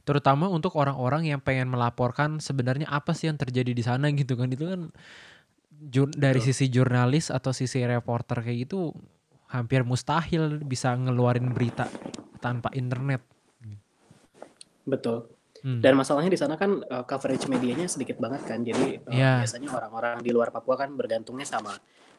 [0.06, 4.46] Terutama untuk orang-orang yang pengen melaporkan sebenarnya apa sih yang terjadi di sana gitu kan.
[4.46, 4.80] Itu kan
[5.70, 6.48] jur- dari Betul.
[6.54, 8.94] sisi jurnalis atau sisi reporter kayak gitu
[9.50, 11.90] hampir mustahil bisa ngeluarin berita
[12.38, 13.22] tanpa internet.
[14.86, 15.26] Betul.
[15.66, 15.82] Hmm.
[15.82, 18.62] Dan masalahnya di sana kan eh, coverage medianya sedikit banget kan.
[18.62, 19.42] Jadi eh, Iya.
[19.42, 21.74] biasanya orang-orang di luar Papua kan bergantungnya sama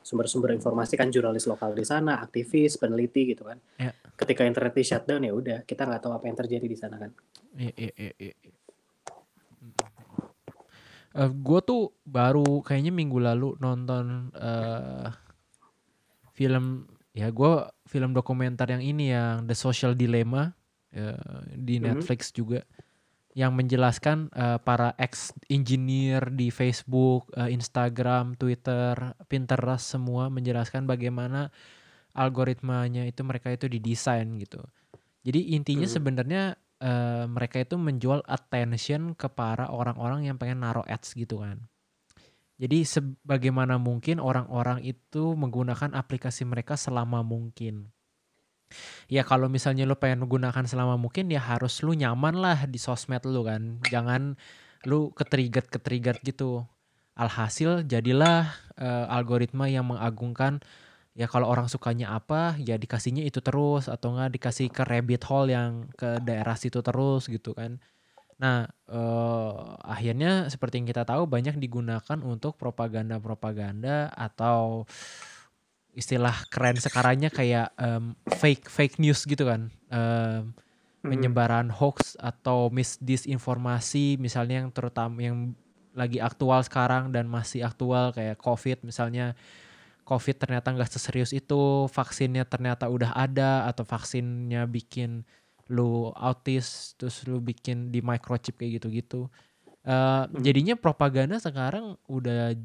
[0.08, 3.60] sumber-sumber informasi kan jurnalis lokal di sana, aktivis, peneliti gitu kan.
[3.76, 3.92] Iya.
[4.16, 7.12] Ketika internet di shutdown ya udah kita nggak tahu apa yang terjadi di sana kan.
[7.60, 8.36] Iya, iya, iya, iya.
[11.18, 15.10] Eh, gue tuh baru kayaknya minggu lalu nonton eh
[16.38, 16.86] film
[17.18, 17.52] ya gue
[17.90, 20.54] film dokumenter yang ini yang The Social Dilemma
[20.94, 21.18] eh,
[21.58, 21.84] di Mhm.
[21.90, 22.62] Netflix juga
[23.38, 31.54] yang menjelaskan eh, para ex engineer di Facebook, eh, Instagram, Twitter, Pinterest semua menjelaskan bagaimana
[32.18, 34.58] algoritmanya itu mereka itu didesain gitu.
[35.22, 35.94] Jadi intinya Mhm.
[35.94, 36.44] sebenarnya
[36.78, 41.66] eh, mereka itu menjual attention ke para orang-orang yang pengen naruh ads gitu kan.
[42.58, 47.94] Jadi sebagaimana mungkin orang-orang itu menggunakan aplikasi mereka selama mungkin.
[49.08, 53.24] Ya kalau misalnya lu pengen menggunakan selama mungkin ya harus lu nyaman lah di sosmed
[53.24, 53.80] lu kan.
[53.88, 54.36] Jangan
[54.88, 56.64] lu ketrigger ketrigger gitu.
[57.18, 60.62] Alhasil jadilah eh, algoritma yang mengagungkan
[61.18, 65.50] ya kalau orang sukanya apa ya dikasihnya itu terus atau enggak dikasih ke rabbit hole
[65.50, 67.82] yang ke daerah situ terus gitu kan.
[68.38, 74.86] Nah, eh, akhirnya seperti yang kita tahu banyak digunakan untuk propaganda-propaganda atau
[75.98, 79.74] istilah keren sekarangnya kayak em, fake fake news gitu kan.
[81.02, 81.10] Mhm.
[81.14, 85.38] penyebaran hoax atau misdisinformasi misalnya yang terutama yang
[85.96, 89.34] lagi aktual sekarang dan masih aktual kayak COVID misalnya
[90.08, 95.28] COVID ternyata nggak seserius itu, vaksinnya ternyata udah ada atau vaksinnya bikin
[95.68, 99.28] lu autis terus lu bikin di microchip kayak gitu-gitu.
[99.84, 102.56] Eh, jadinya propaganda sekarang udah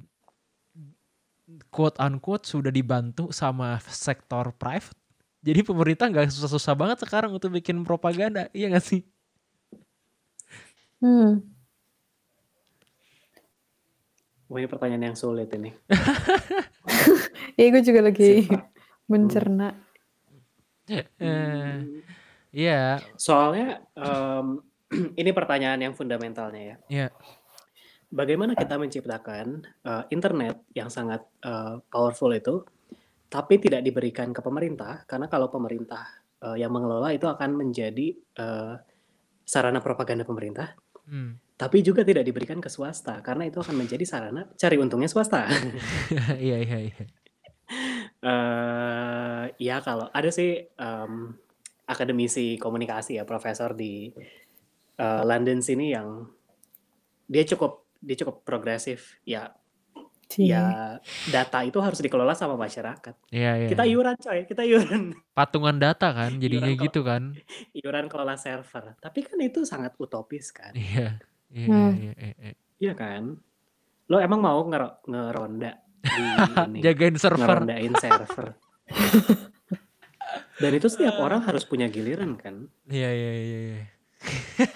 [1.68, 4.96] quote unquote sudah dibantu sama sektor private.
[5.42, 9.02] Jadi pemerintah nggak susah-susah banget sekarang untuk bikin propaganda, iya gak sih?
[11.02, 11.42] Hmm.
[14.46, 15.72] Wah, ini pertanyaan yang sulit ini.
[17.52, 18.64] Iya, gue juga lagi Sifat.
[19.05, 19.68] mencerna.
[20.88, 22.00] Eh, Hmm.
[22.48, 24.61] Iya, Soalnya em,
[25.20, 26.76] ini pertanyaan yang fundamentalnya ya.
[26.88, 27.07] iya,
[28.12, 32.61] Bagaimana kita menciptakan eh, internet yang sangat eh, powerful itu,
[33.33, 36.05] tapi tidak diberikan ke pemerintah, karena kalau pemerintah
[36.44, 38.75] eh, yang mengelola itu akan menjadi eh,
[39.48, 40.77] sarana propaganda pemerintah,
[41.09, 41.57] hmm.
[41.57, 45.48] tapi juga tidak diberikan ke swasta, karena itu akan menjadi sarana cari untungnya swasta.
[46.37, 47.03] iya, iya, iya.
[48.22, 51.12] eh ya kalau ada sih em,
[51.88, 54.12] akademisi komunikasi ya profesor di
[55.01, 56.29] eh, London sini yang
[57.27, 59.54] dia cukup dia cukup progresif ya
[60.26, 60.48] Cie.
[60.48, 60.96] ya
[61.28, 63.68] data itu harus dikelola sama masyarakat Iya, iya.
[63.68, 63.92] kita iya.
[63.92, 67.22] iuran coy kita iuran Patungan data kan jadinya Iuran gitu kan.
[67.72, 71.20] iuran kelola server tapi kan itu sangat utopis kan Iya.
[71.48, 71.92] Iya, Hmm.
[71.94, 72.52] iya, iya, iya.
[72.80, 73.36] iya kan
[74.04, 76.22] lo emang mau ngero- ngeronda di
[76.66, 77.44] ini Jagain server.
[77.62, 78.46] ngerondain server
[80.58, 83.82] dan itu setiap orang harus punya giliran kan Iya, iya, iya, iya.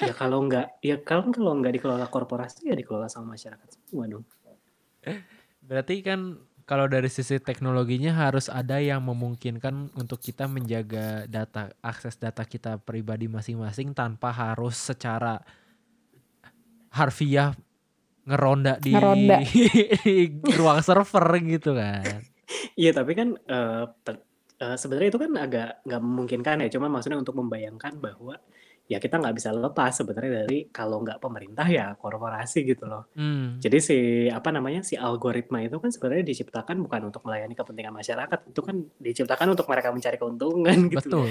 [0.03, 4.27] Ya kalau nggak ya kalau kalau nggak dikelola korporasi ya dikelola sama masyarakat semua dong
[5.67, 12.19] Berarti kan kalau dari sisi teknologinya harus ada yang memungkinkan untuk kita menjaga data akses
[12.19, 15.39] data kita pribadi masing-masing tanpa harus secara
[16.91, 17.55] harfiah
[18.27, 19.39] ngeronda di, Ngeronda.
[19.47, 19.63] di
[20.59, 22.27] ruang server gitu kan.
[22.75, 24.27] Iya tapi kan eh, ter-
[24.59, 26.69] eh, sebenarnya itu kan agak nggak memungkinkan ya.
[26.75, 28.43] Cuma maksudnya untuk membayangkan bahwa
[28.87, 33.11] ya kita nggak bisa lepas sebenarnya dari kalau nggak pemerintah ya korporasi gitu loh.
[33.19, 33.59] Hmm.
[33.59, 33.99] Jadi si
[34.31, 38.77] apa namanya si algoritma itu kan sebenarnya diciptakan bukan untuk melayani kepentingan masyarakat, itu kan
[39.03, 41.27] diciptakan untuk mereka mencari keuntungan gitu.
[41.27, 41.31] Betul.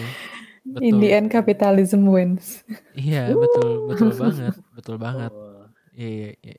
[0.65, 1.17] In the Betul.
[1.21, 2.65] end capitalism wins.
[2.97, 5.29] Iya, betul, betul banget, betul banget.
[5.29, 6.57] Oh, Iya, iya, iya.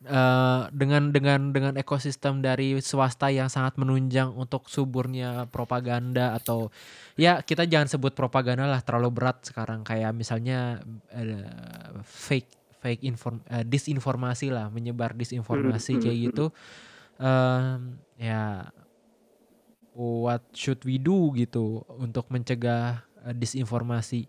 [0.00, 6.72] Eh, dengan dengan dengan ekosistem dari swasta yang sangat menunjang untuk suburnya propaganda atau
[7.20, 9.84] ya kita jangan sebut propaganda lah terlalu berat sekarang.
[9.84, 10.80] Kayak misalnya
[11.12, 16.44] eh, fake fake inform eh, disinformasi lah menyebar disinformasi Hmm, kayak hmm, gitu.
[17.20, 18.72] Em, ya
[19.92, 24.24] what should we do gitu untuk mencegah eh, disinformasi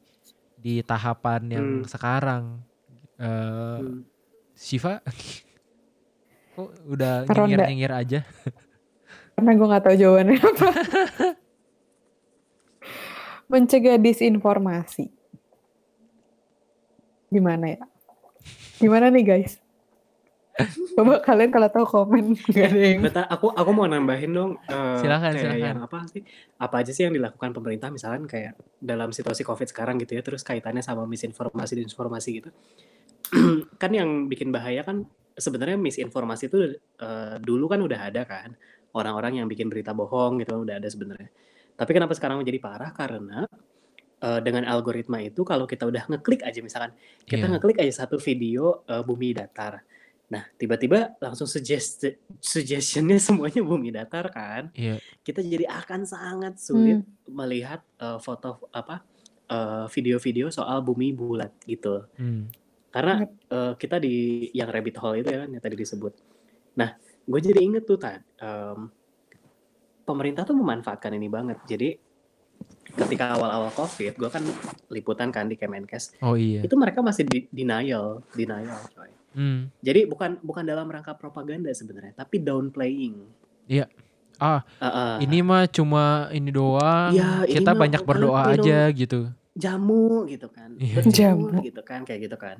[0.60, 1.88] di tahapan yang Hmm.
[1.88, 2.44] sekarang?
[3.16, 4.04] Hmm.
[4.52, 5.00] Shiva
[6.62, 8.20] kok udah nyengir-nyengir aja
[9.42, 10.70] Karena gue nggak tahu jawabannya apa.
[13.50, 15.10] Mencegah disinformasi.
[17.34, 17.82] Gimana ya?
[18.78, 19.58] Gimana nih guys?
[20.94, 25.00] Coba kalian kalau tahu komen gak ada yang Beta, aku aku mau nambahin dong eh,
[25.00, 25.64] Silakan, kayak silakan.
[25.64, 26.22] yang apa sih?
[26.60, 30.44] Apa aja sih yang dilakukan pemerintah misalkan kayak dalam situasi Covid sekarang gitu ya, terus
[30.44, 32.50] kaitannya sama misinformasi dan informasi gitu.
[33.82, 35.08] kan yang bikin bahaya kan
[35.42, 38.54] sebenarnya misinformasi itu eh, dulu kan udah ada kan.
[38.92, 41.32] Orang-orang yang bikin berita bohong gitu kan udah ada sebenarnya.
[41.74, 43.48] Tapi kenapa sekarang menjadi parah karena
[44.20, 47.52] eh, dengan algoritma itu kalau kita udah ngeklik aja misalkan kita Iya.
[47.58, 49.82] ngeklik aja satu video eh, bumi datar.
[50.32, 52.08] Nah, tiba-tiba langsung suggest
[52.40, 54.72] suggestionnya semuanya bumi datar kan.
[54.74, 57.08] iya Kita jadi akan sangat sulit Hmm.
[57.28, 59.04] melihat eh, foto apa
[59.48, 62.08] eh, video-video soal bumi bulat gitu.
[62.16, 62.48] Hmm.
[62.92, 63.32] Karena Yep.
[63.50, 64.14] eh, kita di
[64.52, 66.14] yang rabbit hole itu ya kan yang tadi disebut.
[66.76, 68.20] Nah, gue jadi inget tuh tadi
[70.04, 71.60] pemerintah tuh memanfaatkan ini banget.
[71.64, 71.96] Jadi
[72.92, 74.44] ketika awal-awal COVID, gue kan
[74.92, 79.12] liputan kan di Kemenkes, oh iya itu mereka masih di denial, denial coy.
[79.32, 79.72] Hmm.
[79.80, 83.16] Jadi bukan bukan dalam rangka propaganda sebenarnya, tapi downplaying.
[84.42, 85.22] ah Uh-uh.
[85.22, 90.74] ini mah cuma ini doang Iya, ini kita banyak berdoa aja gitu jamu gitu kan,
[90.82, 90.96] Iya.
[90.98, 91.62] berjemur Jamu.
[91.62, 92.58] gitu kan, kayak gitu kan,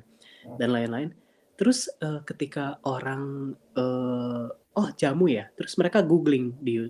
[0.56, 1.10] dan lain-lain.
[1.54, 6.88] Terus eh, ketika orang eh, oh jamu ya, terus mereka googling di eh,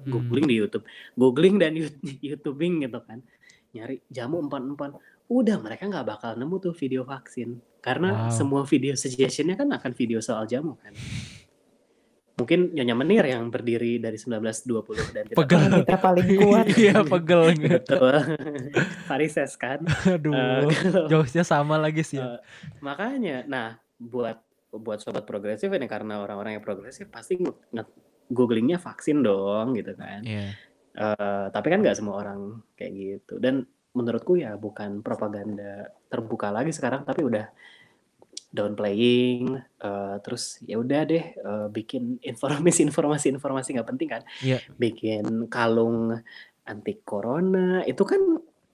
[0.00, 0.08] Hmm.
[0.08, 1.92] googling di YouTube, googling dan you-
[2.26, 3.20] YouTubing gitu kan,
[3.70, 4.96] nyari jamu empan-empan.
[5.26, 8.34] Udah mereka nggak bakal nemu tuh video vaksin karena Wow.
[8.34, 10.90] semua video suggestionnya kan akan video soal jamu kan.
[12.40, 15.60] Mungkin Nyonya Menir yang berdiri dari 1920 dan tidak Pegel.
[15.60, 16.64] pernah Wanita paling kuat.
[16.80, 18.16] iya pegel gitu Betul.
[19.08, 19.84] Farises kan.
[19.84, 20.32] Eh, aduh
[20.72, 22.36] kalau- jokesnya sama lagi sih ya.
[22.36, 22.38] Eh,
[22.80, 23.66] makanya, nah
[24.00, 24.40] buat
[24.72, 27.36] buat sobat progresif ini karena orang-orang yang progresif pasti
[28.30, 30.24] googlingnya vaksin dong gitu kan.
[30.24, 30.56] Iya.
[30.90, 33.36] Eh, tapi kan nggak semua orang kayak gitu.
[33.36, 37.50] Dan menurutku ya bukan propaganda terbuka lagi sekarang, tapi udah
[38.50, 39.56] downplaying.
[39.56, 44.22] eh, terus ya udah deh eh, bikin informasi informasi informasi nggak penting kan.
[44.38, 44.58] Iya.
[44.74, 46.18] Bikin kalung
[46.62, 48.20] anti corona itu kan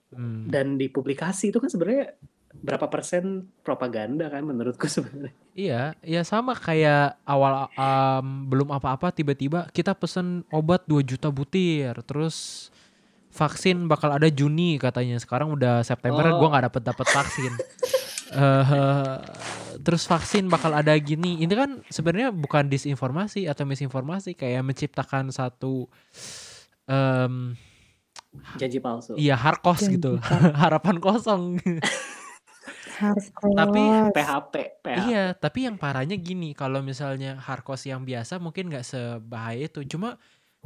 [0.07, 0.47] Hmm.
[0.47, 2.15] dan di publikasi itu kan sebenarnya
[2.57, 5.35] berapa persen propaganda kan menurutku sebenarnya.
[5.51, 11.91] Iya, ya sama kayak awal am, belum apa-apa tiba-tiba kita pesen obat 2 juta butir,
[12.07, 12.69] terus
[13.29, 15.19] vaksin bakal ada Juni katanya.
[15.19, 16.39] Sekarang udah September Oh.
[16.39, 17.51] gua nggak dapet dapet vaksin.
[18.31, 19.17] Eh,
[19.81, 21.39] terus vaksin bakal ada gini.
[21.39, 25.87] Ini kan sebenarnya bukan disinformasi atau misinformasi, kayak menciptakan satu
[26.89, 27.55] em,
[28.59, 29.15] Janji palsu.
[29.17, 30.19] iya harkos Janji gitu,
[30.61, 31.57] harapan kosong.
[32.97, 34.85] Harus Tapi PHP, PHP.
[35.13, 39.85] Iya, tapi yang parahnya gini, kalau misalnya Harkos yang biasa mungkin nggak sebahaya itu.
[39.85, 40.17] Cuma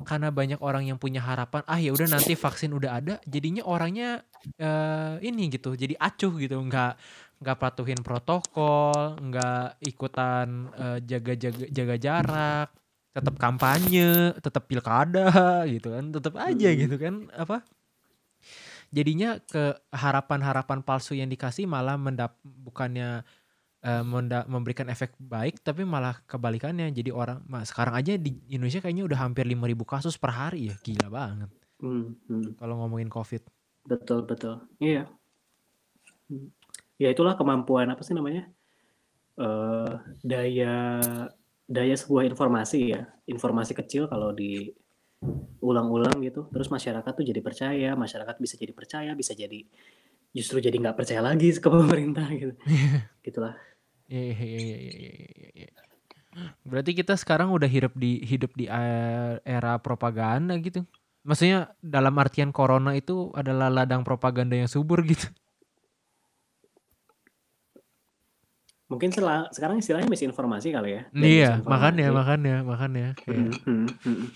[0.07, 4.23] karena banyak orang yang punya harapan, ah ya udah nanti vaksin udah ada, jadinya orangnya
[4.57, 6.95] eh, ini gitu, jadi acuh gitu, nggak
[7.41, 12.67] nggak patuhin protokol, nggak ikutan eh, jaga jaga jaga jarak,
[13.15, 15.27] tetap kampanye, tetap pilkada
[15.73, 16.81] gitu kan, tetap aja Mm-mm.
[16.85, 17.65] gitu kan, apa?
[18.91, 23.23] Jadinya ke harapan-harapan palsu yang dikasih malah mendap bukannya
[24.05, 29.09] menda- memberikan efek baik tapi malah kebalikannya jadi orang ma- sekarang aja di Indonesia kayaknya
[29.09, 31.49] udah hampir 5000 kasus per hari ya gila banget
[31.81, 32.61] Hmm, hmm.
[32.61, 33.41] kalau ngomongin covid
[33.81, 34.61] Betul, betul.
[34.77, 35.09] Iya.
[36.29, 36.53] Hmm.
[37.01, 38.45] Ya itulah kemampuan apa sih namanya?
[39.41, 41.01] Eh daya
[41.65, 48.35] daya sebuah informasi ya, informasi kecil kalau diulang-ulang gitu, terus masyarakat tuh jadi percaya, masyarakat
[48.37, 49.65] bisa jadi percaya, bisa jadi
[50.29, 52.53] justru jadi nggak percaya lagi ke pemerintah gitu.
[53.25, 53.57] Gitulah.
[54.11, 55.69] Iya, iya, iya, iya.
[56.67, 58.67] Berarti kita sekarang udah hidup di hidup di
[59.43, 60.85] era propaganda gitu.
[61.23, 65.31] Maksudnya dalam artian corona itu adalah ladang propaganda yang subur gitu.
[68.91, 71.01] Mungkin sela- sekarang istilahnya misinformasi kali ya.
[71.15, 72.17] Iya, makanya, disinformasi.
[72.19, 73.05] makanya, makanya.
[73.15, 74.27] Kayak, Mhm, mhm, mhm.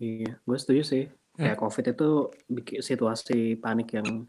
[0.00, 1.04] Iya, gue setuju sih.
[1.36, 2.10] Kayak COVID itu
[2.48, 4.24] bikin situasi panik yang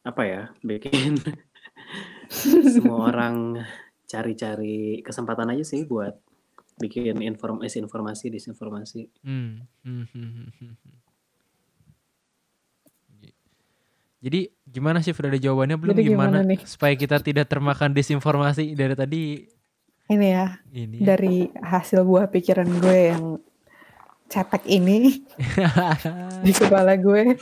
[0.00, 1.20] apa ya, bikin
[2.74, 3.60] semua orang
[4.08, 6.16] cari-cari kesempatan aja sih buat
[6.80, 9.12] bikin inform misinformasi, disinformasi.
[9.22, 10.96] hmm, hmm, hmm, hmm, hmm, hmm.
[14.16, 16.60] Jadi gimana sih udah ada jawabannya belum Jadi gimana, gimana nih?
[16.64, 19.22] supaya kita tidak termakan disinformasi dari tadi
[20.06, 21.06] Ini ya, ini ya.
[21.12, 23.24] dari hasil buah pikiran gue yang
[24.26, 25.26] cetek ini
[26.46, 27.34] di kepala gue.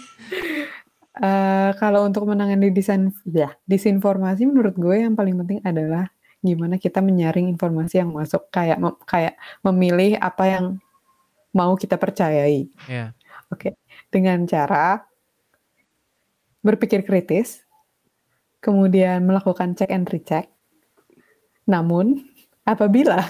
[1.14, 6.10] Eh, kalau untuk menangani desain ya, disinformasi menurut gue yang paling penting adalah
[6.42, 10.64] gimana kita menyaring informasi yang masuk kayak mem- kayak memilih apa yang
[11.54, 12.66] mau kita percayai.
[12.90, 13.14] ya.
[13.46, 13.78] Oke,
[14.10, 15.06] dengan cara
[16.64, 17.62] berpikir kritis,
[18.64, 20.48] kemudian melakukan check and recheck.
[21.68, 22.24] Namun,
[22.64, 23.20] apabila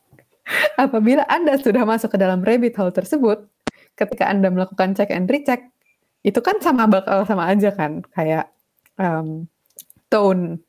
[0.84, 3.44] apabila Anda sudah masuk ke dalam rabbit hole tersebut,
[3.94, 5.68] ketika Anda melakukan check and recheck,
[6.24, 8.48] itu kan sama bakal sama aja kan, kayak
[8.96, 9.44] em,
[10.08, 10.64] tone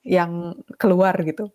[0.00, 1.52] yang keluar gitu.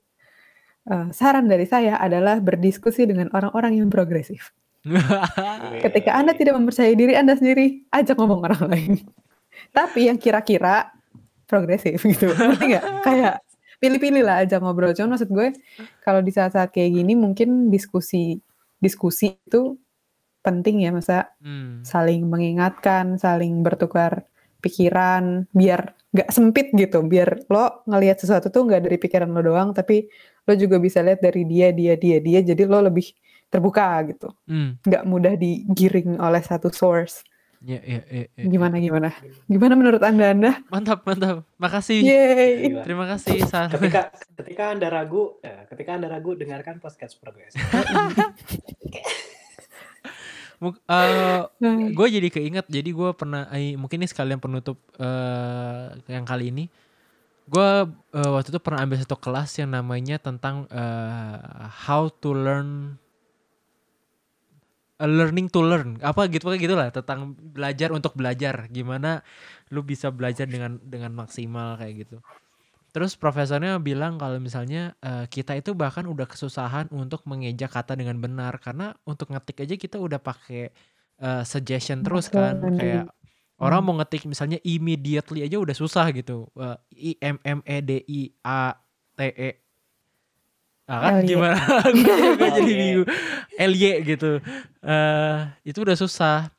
[0.85, 4.53] Eh, saran dari saya adalah berdiskusi dengan orang-orang yang progresif.
[5.85, 8.93] Ketika Anda tidak mempercayai diri Anda sendiri, ajak ngomong orang lain.
[9.71, 10.91] Tapi yang kira-kira
[11.45, 12.31] progresif gitu.
[12.35, 12.85] Ngerti nggak?
[13.05, 13.33] Kayak
[13.77, 14.95] pilih-pilih lah ajak ngobrol.
[14.95, 15.53] Cuman maksud gue
[16.01, 18.39] kalau di saat-saat kayak gini mungkin diskusi
[18.79, 19.77] diskusi itu
[20.45, 21.81] penting ya masa Hmm.
[21.81, 24.29] saling mengingatkan, saling bertukar
[24.61, 29.73] pikiran biar nggak sempit gitu, biar lo ngelihat sesuatu tuh nggak dari pikiran lo doang,
[29.75, 30.05] tapi
[30.45, 33.09] lo juga bisa lihat dari dia, dia, dia, dia, jadi lo lebih
[33.51, 34.77] terbuka gitu, Hmm.
[35.05, 37.21] mudah digiring oleh satu source.
[37.63, 38.43] Ya, ya, ya, ya.
[38.45, 39.09] Gimana gimana?
[39.47, 40.51] Gimana menurut anda anda?
[40.67, 41.47] Mantap, mantap.
[41.55, 42.03] Makasih.
[42.03, 42.51] Yeay.
[42.67, 42.81] Gila.
[42.83, 43.71] Terima kasih Sar.
[43.71, 44.11] Ketika
[44.43, 47.55] ketika Anda ragu, eh, ketika Anda ragu dengarkan podcast progres.
[50.55, 51.43] Muk- eh,
[51.91, 56.71] gue jadi keinget jadi gue pernah eh, mungkin ini sekalian penutup eh, yang kali ini
[57.45, 57.69] gue
[58.15, 61.37] eh, waktu itu pernah ambil satu kelas yang namanya tentang eh,
[61.85, 62.95] how to learn
[65.01, 65.99] learning to learn.
[65.99, 68.71] Apa gitu kayak gitulah tentang belajar untuk belajar.
[68.71, 69.19] Gimana
[69.73, 72.17] lu bisa belajar dengan dengan maksimal kayak gitu.
[72.95, 78.15] Terus profesornya bilang kalau misalnya eh, kita itu bahkan udah kesusahan untuk mengejak kata dengan
[78.23, 78.55] benar.
[78.63, 80.71] Karena untuk ngetik aja kita udah pakai
[81.19, 82.55] eh, suggestion terus kan.
[82.63, 83.05] Betul, kayak
[83.59, 86.47] orang mau ngetik misalnya immediately aja udah susah gitu.
[86.55, 88.71] Eh, i m m e d i a
[89.15, 89.64] t e
[90.85, 91.25] Nah, kan LY.
[91.25, 91.57] gimana?
[92.37, 92.77] Gue jadi LY.
[92.77, 93.07] bingung.
[93.57, 94.37] LY gitu.
[94.85, 96.53] Eh itu udah susah.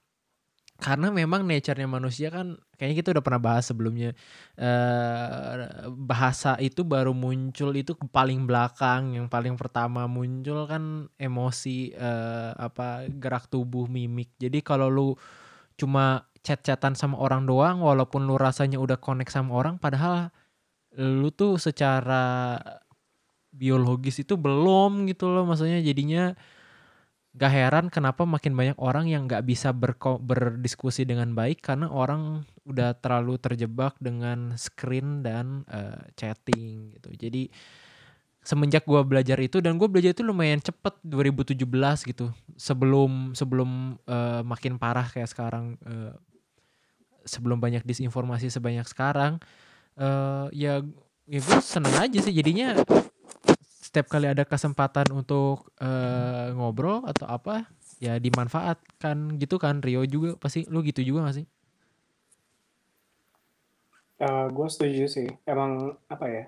[0.76, 4.12] Karena memang nature-nya manusia kan kayaknya kita udah pernah bahas sebelumnya.
[4.58, 5.54] Eh
[5.94, 13.08] bahasa itu baru muncul itu paling belakang yang paling pertama muncul kan emosi eh apa
[13.08, 14.34] gerak tubuh mimik.
[14.36, 15.08] Jadi kalau lu
[15.80, 20.30] cuma chat-chatan sama orang doang walaupun lu rasanya udah connect sama orang padahal
[20.96, 22.56] lu tuh secara
[23.56, 26.36] biologis itu belum gitu loh maksudnya jadinya
[27.36, 32.48] gak heran kenapa makin banyak orang yang nggak bisa berko- berdiskusi dengan baik karena orang
[32.64, 37.12] udah terlalu terjebak dengan screen dan eh, chatting gitu.
[37.12, 37.52] Jadi
[38.40, 42.32] semenjak gua belajar itu dan gue belajar itu lumayan cepet 2017 gitu.
[42.56, 46.16] Sebelum sebelum eh, makin parah kayak sekarang eh,
[47.28, 49.42] sebelum banyak disinformasi sebanyak sekarang
[49.96, 50.80] eh ya
[51.26, 52.78] ya gue seneng aja sih jadinya
[53.96, 57.64] setiap kali ada kesempatan untuk eh, ngobrol atau apa
[57.96, 61.46] ya dimanfaatkan gitu kan Rio juga pasti lu gitu juga gak sih
[64.56, 65.28] gue setuju sih.
[65.44, 66.44] Emang apa ya?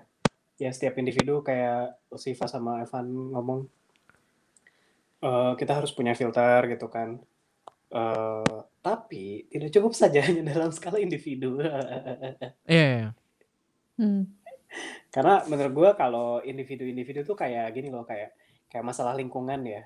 [0.59, 3.59] Ya setiap individu kayak Siva sama Evan ngomong,
[5.23, 7.21] eh, kita harus punya filter gitu kan.
[7.89, 11.61] Eh, tapi tidak cukup saja hanya dalam skala individu.
[12.69, 13.09] iya iya.
[13.99, 14.38] Hmm.
[15.09, 18.33] Karena menurut gue kalau individu-individu tuh kayak gini loh kayak
[18.69, 19.83] kayak masalah lingkungan ya.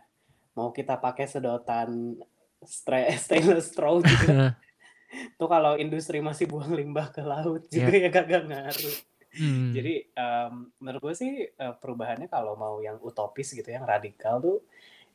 [0.60, 2.20] Mau kita pakai sedotan
[3.24, 4.54] stainless straw juga.
[5.40, 8.98] tuh kalau industri masih buang limbah ke laut juga ya kagak ngaruh.
[9.34, 9.74] Hmm.
[9.74, 14.62] Jadi um, menurut gue sih uh, perubahannya kalau mau yang utopis gitu, yang radikal tuh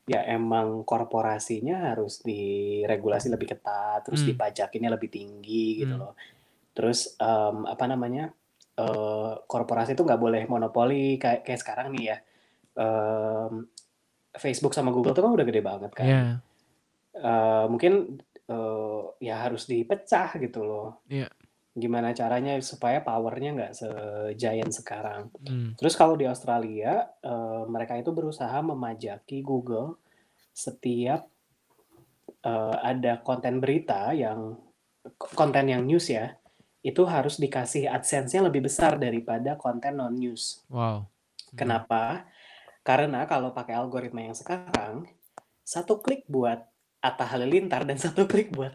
[0.08, 4.32] ya emang korporasinya harus diregulasi lebih ketat, terus Hmm.
[4.32, 6.02] dipajakinnya lebih tinggi gitu Hmm.
[6.02, 6.14] loh.
[6.74, 8.32] Terus um, apa namanya
[8.78, 12.18] uh, korporasi itu nggak boleh monopoli kayak kayak sekarang nih ya.
[12.78, 13.66] Um,
[14.38, 16.06] Facebook sama Google tuh kan udah gede banget kan.
[16.06, 16.24] Ya.
[17.18, 21.02] Eh, mungkin eh, ya harus dipecah gitu loh.
[21.10, 21.26] Iya.
[21.74, 25.30] Gimana caranya supaya powernya nggak segiant sekarang.
[25.42, 25.74] Hmm.
[25.74, 29.98] Terus kalau di Australia, eh, mereka itu berusaha memajaki Google
[30.54, 31.26] setiap
[32.46, 34.54] eh, ada konten berita yang
[35.18, 36.37] konten yang news ya,
[36.80, 40.62] itu harus dikasih AdSense-nya lebih besar daripada konten non news.
[40.70, 41.04] Wow.
[41.50, 41.56] Hmm.
[41.56, 42.28] Kenapa?
[42.80, 45.04] Karena kalau pakai algoritma yang sekarang,
[45.60, 46.64] satu klik buat
[46.98, 48.72] Atta Halilintar dan satu klik buat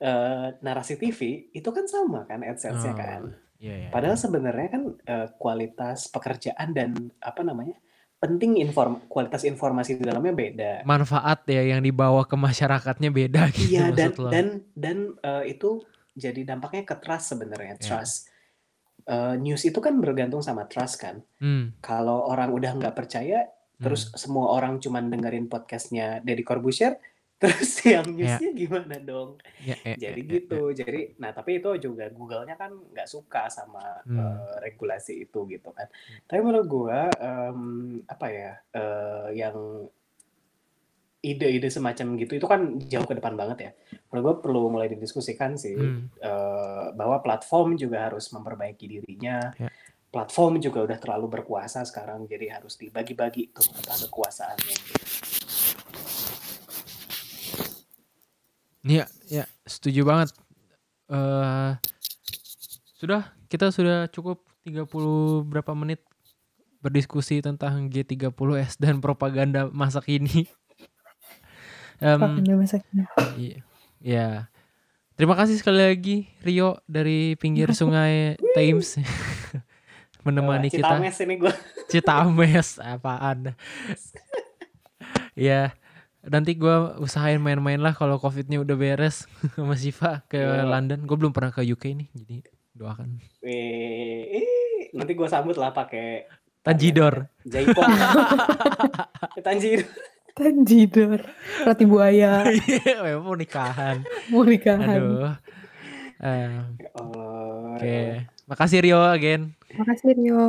[0.00, 3.22] eh, narasi TV itu kan sama kan AdSense-nya Oh, kan.
[3.56, 3.88] Iya, iya.
[3.88, 6.90] Padahal sebenarnya kan eh, kualitas pekerjaan dan
[7.22, 7.78] apa namanya
[8.18, 10.72] penting inform kualitas informasi di dalamnya beda.
[10.84, 14.28] manfaat ya yang dibawa ke masyarakatnya beda gitu Iya dan lo.
[14.32, 15.84] dan dan eh, itu
[16.14, 17.82] jadi dampaknya ke trust sebenarnya Iya.
[17.84, 18.30] trust.
[19.04, 21.20] Eh, news itu kan bergantung sama trust kan.
[21.36, 21.76] Hmm.
[21.78, 23.44] Kalau orang udah nggak percaya,
[23.76, 24.16] terus Hmm.
[24.16, 26.96] semua orang cuman dengerin podcastnya Deddy Corbuzier,
[27.42, 28.40] terus yang Ya.
[28.40, 29.36] newsnya gimana dong?
[29.60, 30.60] Ya, ya, Jadi ya, ya, gitu.
[30.72, 34.16] Jadi, nah tapi itu juga Google-nya kan nggak suka sama Hmm.
[34.16, 35.84] eh, regulasi itu gitu kan.
[36.24, 37.60] Tapi menurut gua em,
[38.06, 39.84] apa ya eh, yang
[41.24, 43.70] ide-ide semacam gitu itu kan jauh ke depan banget ya.
[44.12, 46.12] Menurut gua perlu mulai didiskusikan sih Hmm.
[46.20, 49.48] eh, bahwa platform juga harus memperbaiki dirinya.
[49.56, 49.72] Ya.
[50.12, 54.76] Platform juga udah terlalu berkuasa sekarang, jadi harus dibagi-bagi tuh entah kekuasaannya.
[58.84, 60.30] Iya, ya, setuju banget.
[61.04, 61.72] eh
[62.96, 66.00] sudah, kita sudah cukup 30 berapa menit
[66.80, 70.48] berdiskusi tentang G30S dan propaganda masa kini.
[72.04, 73.04] Kini.
[73.34, 73.58] iya.
[73.98, 74.28] Ya.
[75.14, 78.98] Terima kasih sekali lagi Rio dari pinggir sungai Thames
[80.24, 80.90] menemani Eh, kita.
[80.90, 81.52] Citames ini gua.
[81.86, 83.54] Citames apaan?
[85.34, 85.70] ya,
[86.20, 89.24] nanti gua usahain main-main lah kalau covidnya udah beres
[89.54, 90.64] sama Siva ke Iya.
[90.64, 91.04] London.
[91.04, 92.36] Gue belum pernah ke UK nih, jadi
[92.72, 93.20] doakan.
[94.92, 96.26] Nanti gua sambut lah pakai
[96.60, 97.28] Tanjidor.
[97.44, 97.84] jaipong.
[99.46, 99.84] Tanjidor.
[100.34, 101.22] Tanjidor.
[101.62, 102.42] Roti buaya.
[102.50, 104.02] Iya, mau nikahan.
[104.34, 104.98] Mau nikahan.
[104.98, 105.34] Aduh.
[106.98, 109.54] Oh, Oke, makasih Rio again.
[109.76, 110.42] Makasih Rio.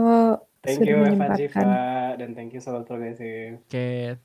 [0.66, 1.30] Thank sudah you Evan.
[1.38, 1.74] Jiva
[2.18, 3.62] dan thank you Sobat Progresif.
[3.62, 4.18] Oke.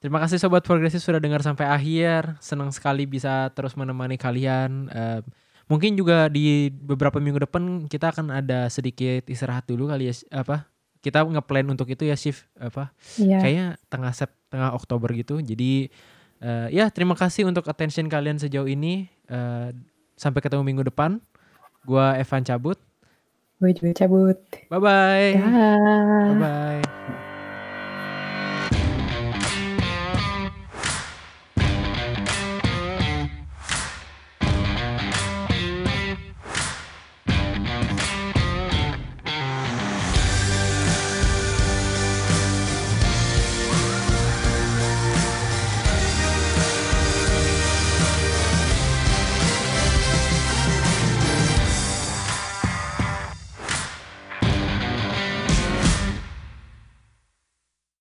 [0.00, 2.40] Terima kasih Sobat Progresif sudah dengar sampai akhir.
[2.40, 4.88] Senang sekali bisa terus menemani kalian.
[4.88, 5.20] Eh,
[5.68, 10.14] mungkin juga di beberapa minggu depan kita akan ada sedikit istirahat dulu kali ya.
[10.32, 10.72] Apa?
[11.04, 12.96] Kita ngeplan untuk itu ya shift apa?
[13.20, 13.38] Iya.
[13.44, 15.40] Kayaknya tengah Sep, tengah Oktober gitu.
[15.40, 15.88] Jadi
[16.44, 19.08] eh, ya terima kasih untuk attention kalian sejauh ini.
[19.32, 19.72] Eh,
[20.20, 21.16] sampai ketemu minggu depan.
[21.88, 22.76] Gua Evan cabut.
[23.58, 24.38] Gue juga cabut.
[24.68, 25.30] Bye bye.
[25.38, 27.21] Bye bye.